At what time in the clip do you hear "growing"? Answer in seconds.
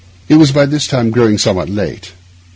1.11-1.37